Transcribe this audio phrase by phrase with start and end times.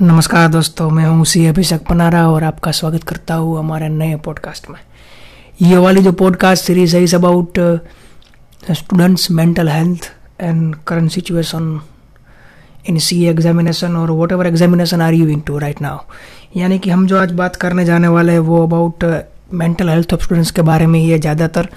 [0.00, 4.68] नमस्कार दोस्तों, मैं हूँ सी अभिषेक पनारा और आपका स्वागत करता हूँ हमारे नए पॉडकास्ट
[4.70, 4.78] में।
[5.62, 7.58] ये वाली जो पॉडकास्ट सीरीज़ है is about
[8.70, 11.80] students mental health and current situation
[12.88, 15.98] in C examination और whatever examination are you into right now
[16.56, 19.04] यानी कि हम जो आज बात करने जाने वाले हैं, वो about
[19.54, 21.68] mental health of students के बारे में ही है ज़्यादातर।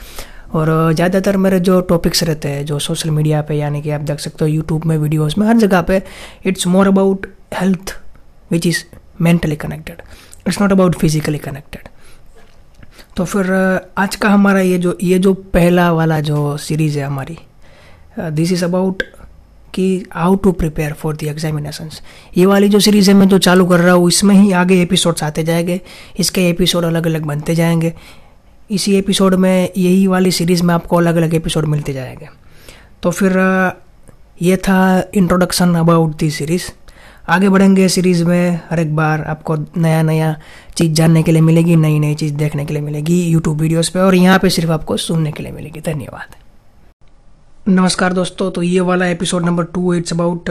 [0.53, 4.19] और ज़्यादातर मेरे जो टॉपिक्स रहते हैं, जो सोशल मीडिया पे, यानी कि आप देख
[4.19, 6.01] सकते हो यूट्यूब में वीडियोस में, हर जगह पे
[6.45, 7.97] it's more about health
[8.51, 8.83] which is
[9.21, 10.01] mentally connected
[10.47, 11.87] it's not about physically connected
[13.17, 13.51] तो फिर
[13.97, 17.37] आज का हमारा ये जो ये जो पहला वाला जो सीरीज़ है हमारी
[18.19, 19.03] दिस इज़ अबाउट
[19.73, 22.01] कि how to prepare for the examinations
[22.37, 25.23] ये वाली जो सीरीज़ है मैं जो चालू कर रहा हूँ, इसमें ही आगे एपिसोड्स
[25.23, 25.79] आते जाएँगे,
[26.19, 27.93] इसके एपिसोड अलग अलग बनते जाएँगे।
[28.71, 32.27] इसी एपिसोड में, यही वाली सीरीज़ में आपको अलग अलग एपिसोड मिलते जाएँगे।
[33.03, 33.37] तो फिर
[34.41, 36.69] ये था इंट्रोडक्शन अबाउट दी सीरीज़
[37.29, 40.35] आगे बढ़ेंगे सीरीज़ में हर एक बार आपको नया नया
[40.77, 43.99] चीज़ जानने के लिए मिलेगी नई नई चीज़ देखने के लिए मिलेगी यूट्यूब वीडियोस पे
[43.99, 46.35] और यहाँ पे सिर्फ़ आपको सुनने के लिए मिलेगी। धन्यवाद।
[47.69, 50.49] नमस्कार दोस्तों तो ये वाला episode number two it's about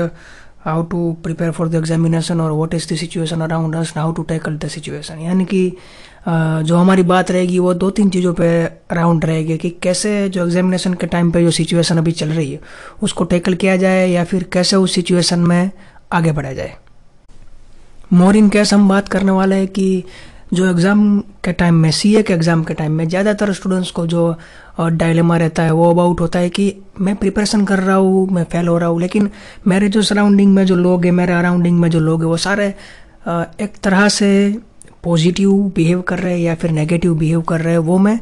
[0.65, 4.23] how to prepare for the examination और what is the situation around us how to
[4.23, 5.71] tackle the situation यानी कि
[6.29, 8.49] जो हमारी बात रहेगी, वो दो तीन चीज़ों पे
[8.91, 12.61] अराउंड रहेगी कि कैसे जो एग्जामिनेशन के टाइम पे जो सिचुएशन अभी चल रही है,
[13.03, 15.71] उसको टैकल किया जाए या फिर कैसे उस सिचुएशन में
[16.11, 16.75] आगे बढ़ा जाए।
[18.13, 20.05] मोर इन कैस हम बात करने वाले हैं कि
[20.55, 24.37] जो एग्ज़ाम के टाइम में सी के एग्ज़ाम के टाइम में, ज़्यादातर स्टूडेंट्स को जो
[24.81, 28.69] डायलेमा रहता है, वो अबाउट होता है कि मैं प्रिपरेशन कर रहा हूँ, मैं फेल
[28.69, 29.29] हो रहा हूँ, लेकिन
[29.67, 32.69] मेरे जो सराउंडिंग में जो लोग हैं, मेरे अराउंडिंग में जो लोग हैं, वो सारे
[33.61, 34.31] एक तरह से
[35.05, 38.21] पॉजिटिव बिहेव कर रहे हैं या फिर नेगेटिव बिहेव कर रहे हैं, वो मैं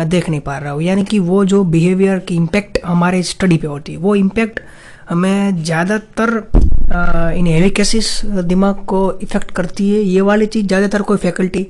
[0.00, 3.66] देख नहीं पा रहा हूँ। यानी कि वो जो बिहेवियर की इम्पेक्ट हमारे स्टडी पे
[3.66, 4.60] होती है, वो इम्पैक्ट
[5.10, 6.40] हमें ज़्यादातर
[7.36, 11.66] इन हेवी केसेस दिमाग को इफ़ेक्ट करती है। ये वाली चीज़ ज़्यादातर कोई फैकल्टी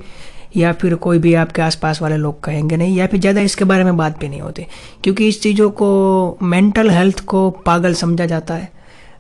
[0.57, 3.85] या फिर कोई भी आपके आसपास वाले लोग कहेंगे नहीं, या फिर ज़्यादा इसके बारे
[3.85, 4.67] में बात भी नहीं होती।
[5.05, 8.71] क्योंकि इस चीज़ों को मेंटल हेल्थ को पागल समझा जाता है।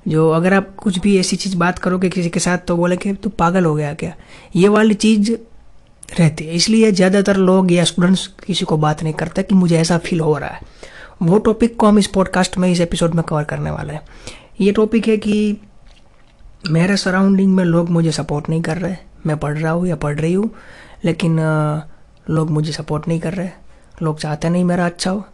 [0.09, 3.13] जो अगर आप कुछ भी ऐसी चीज़ बात करोगे किसी के साथ तो बोले कि
[3.15, 4.15] तू पागल हो गया क्या?
[4.57, 5.33] ये वाली चीज़
[6.19, 9.99] रहती है। इसलिए ज़्यादातर लोग या स्टूडेंट्स किसी को बात नहीं करते कि मुझे ऐसा
[9.99, 10.61] फील हो रहा है।
[11.23, 14.01] वो टॉपिक को हम इस पॉडकास्ट में, इस एपिसोड में कवर करने वाले हैं।
[14.61, 15.57] ये टॉपिक है कि
[16.65, 18.97] मेरे सराउंडिंग में लोग मुझे सपोर्ट नहीं कर रहे।
[19.27, 20.51] मैं पढ़ रहा हूँ या पढ़ रही हूँ,
[21.05, 21.39] लेकिन
[22.31, 23.49] लोग मुझे सपोर्ट नहीं कर रहे।
[24.03, 25.25] लोग चाहते नहीं मेरा अच्छा हो।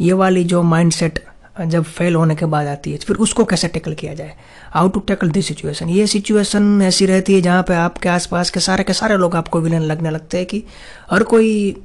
[0.00, 1.18] ये वाली जो माइंडसेट
[1.60, 4.34] जब फेल होने के बाद आती है, फिर उसको कैसे टैकल किया जाए?
[4.70, 8.60] How to tackle this situation ये सिचुएशन ऐसी रहती है जहाँ पे आपके आसपास के
[8.60, 10.62] सारे के सारे लोग आपको विलन लगने लगते हैं कि
[11.10, 11.84] हर कोई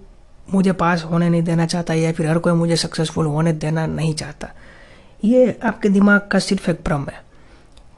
[0.53, 4.13] मुझे पास होने नहीं देना चाहता या फिर हर कोई मुझे सक्सेसफुल होने देना नहीं
[4.13, 4.47] चाहता।
[5.25, 7.30] ये आपके दिमाग का सिर्फ़ एक भ्रम है।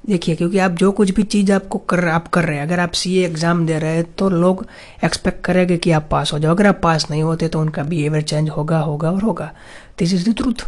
[0.03, 2.91] देखिए, क्योंकि आप जो कुछ भी चीज़ आपको कर, आप कर रहे हैं, अगर आप
[2.91, 4.65] सी एग्ज़ाम दे रहे हैं तो लोग
[5.03, 8.23] एक्सपेक्ट करेंगे कि आप पास हो जाओ। अगर आप पास नहीं होते तो उनका बिहेवियर
[8.23, 9.51] चेंज होगा होगा और होगा।
[9.99, 10.65] दिस इज़ द ट्रूथ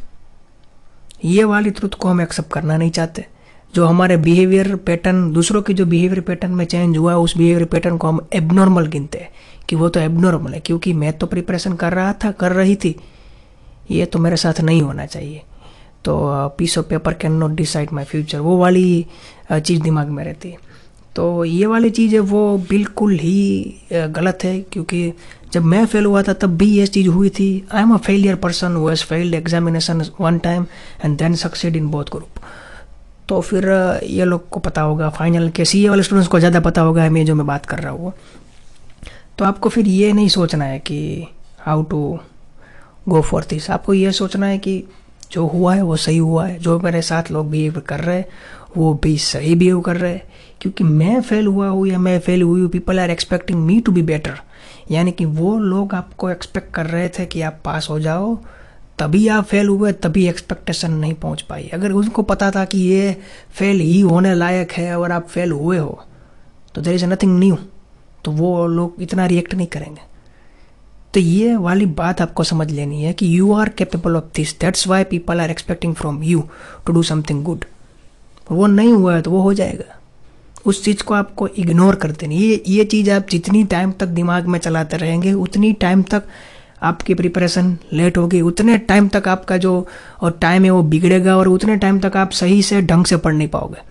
[1.25, 3.25] ये वाली ट्रूथ को हम एक्सेप्ट करना नहीं चाहते।
[3.73, 7.65] जो हमारे बिहेवियर पैटर्न दूसरों के जो बिहेवियर पैटर्न में चेंज हुआ है उस बिहेवियर
[7.65, 9.29] पैटर्न को हम एबनॉर्मल गिनते हैं,
[9.69, 12.95] कि वो तो एबनॉर्मल है, क्योंकि मैं तो प्रिपरेशन कर रहा था, कर रही थी।
[13.91, 15.41] ये तो मेरे साथ नहीं होना चाहिए।
[16.05, 16.17] तो
[16.57, 19.05] piece of paper can not decide my future वो वाली
[19.51, 20.63] चीज़ दिमाग में रहती है।
[21.15, 25.11] तो ये वाली चीज़ है, वो बिल्कुल ही गलत है, क्योंकि
[25.53, 28.35] जब मैं फेल हुआ था, तब भी ये चीज़ हुई थी। I am a failure
[28.35, 30.65] person who has failed examination one time
[31.05, 32.39] and then succeed in both group
[33.29, 33.65] तो फिर
[34.03, 37.09] ये लोग को पता होगा फाइनल के सी ए वाले स्टूडेंट्स को ज़्यादा पता होगा
[37.09, 38.13] मैं जो मैं बात कर रहा हूँ।
[39.37, 41.27] तो आपको फिर ये नहीं सोचना है कि
[41.59, 42.19] how to
[43.09, 44.83] go for this आपको ये सोचना है कि
[45.35, 48.25] जो हुआ है, वो सही हुआ है। जो मेरे साथ लोग बिहेव कर रहे हैं,
[48.77, 52.41] वो भी सही बिहेव कर रहे हैं। क्योंकि मैं फेल हुआ हूँ या मैं फेल
[52.41, 54.39] हुई हूँ people are expecting me to be better
[54.91, 58.35] यानी कि वो लोग आपको एक्सपेक्ट कर रहे थे कि आप पास हो जाओ,
[58.99, 63.15] तभी आप फेल हुए, तभी एक्सपेक्टेशन नहीं पहुँच पाई। अगर उनको पता था कि ये
[63.51, 66.01] फेल ही होने लायक है और आप फेल हुए हो
[66.75, 67.57] तो देर इज़ नथिंग न्यू
[68.25, 70.01] तो वो लोग इतना रिएक्ट नहीं करेंगे।
[71.15, 74.87] तो ये वाली बात आपको समझ लेनी है कि you are capable of this that's
[74.87, 76.43] why people are expecting from you
[76.87, 77.65] to do something good
[78.51, 79.99] वो नहीं हुआ है तो वो हो जाएगा।
[80.65, 84.47] उस चीज़ को आपको इग्नोर कर देनी ये ये चीज़ आप जितनी टाइम तक दिमाग
[84.47, 86.23] में चलाते रहेंगे, उतनी टाइम तक
[86.83, 89.87] आपकी प्रिपरेशन लेट होगी। उतने टाइम तक आपका जो,
[90.21, 93.33] और टाइम है वो बिगड़ेगा और उतने टाइम तक आप सही से ढंग से पढ़
[93.33, 93.81] नहीं पाओगे।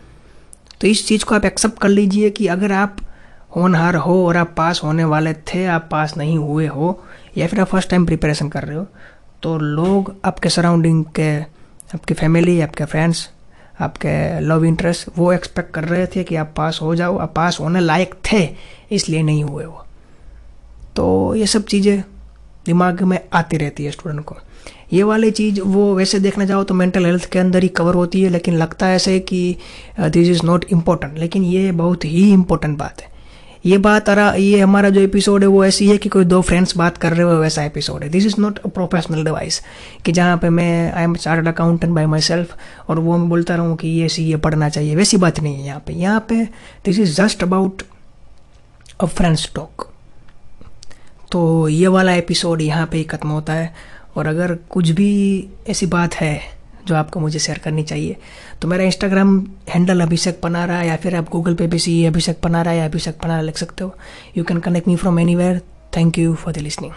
[0.80, 2.96] तो इस चीज़ को आप एक्सेप्ट कर लीजिए कि अगर आप
[3.56, 7.02] होनहार हो और आप पास होने वाले थे, आप पास नहीं हुए हो
[7.36, 8.86] या फिर आप फ़र्स्ट टाइम प्रिपरेशन कर रहे हो
[9.42, 11.36] तो लोग आपके सराउंडिंग के,
[11.94, 13.28] आपकी फैमिली आपके फ्रेंड्स
[13.80, 17.58] आपके लव इंटरेस्ट वो एक्सपेक्ट कर रहे थे कि आप पास हो जाओ। आप पास
[17.60, 18.48] होने लायक थे,
[18.92, 19.84] इसलिए नहीं हुए वो।
[20.96, 22.02] तो ये सब चीज़ें
[22.66, 24.36] दिमाग में आती रहती है स्टूडेंट को।
[24.92, 28.22] ये वाली चीज़, वो वैसे देखना चाहो तो मेंटल हेल्थ के अंदर ही कवर होती
[28.22, 29.56] है, लेकिन लगता है ऐसे कि
[30.00, 33.12] दिस इज़ नॉट इम्पोर्टेंट लेकिन ये बहुत ही इम्पोर्टेंट बात है।
[33.64, 36.76] ये बात अरा, ये हमारा जो एपिसोड है, वो ऐसी है कि कोई दो फ्रेंड्स
[36.76, 39.60] बात कर रहे हो, वैसा एपिसोड है। This is not a professional device
[40.04, 42.56] कि जहाँ पे मैं I am chartered accountant by myself
[42.88, 45.66] और वो मैं बोलता रहूँ कि ये सी, ये पढ़ना चाहिए। वैसी बात नहीं है
[45.66, 46.44] यहाँ पे। यहाँ पे
[46.84, 47.82] this is just about
[49.00, 49.88] a friends talk
[51.32, 53.74] तो ये वाला एपिसोड यहाँ पे ही ख़त्म होता है।
[54.16, 55.12] और अगर कुछ भी
[55.68, 56.53] ऐसी बात है
[56.86, 58.16] जो आपको मुझे शेयर करनी चाहिए।
[58.62, 59.38] तो मेरा इंस्टाग्राम
[59.68, 63.40] हैंडल अभिषेक है या फिर आप गूगल पे भी सी अभिषेक है या अभिषेक पनारा
[63.40, 63.94] लिख सकते हो।
[64.36, 65.60] You can connect me from anywhere
[65.96, 66.92] thank you for the listening